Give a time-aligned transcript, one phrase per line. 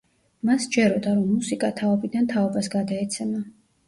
[0.49, 3.43] მას სჯეროდა, რომ მუსიკა თაობიდან თაობას გადაეცემა.